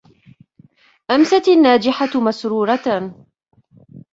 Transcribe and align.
أَمْسَتْ 1.11 1.47
النَّاجِحَةُ 1.49 2.17
مَسْرُورَةً. 2.19 3.15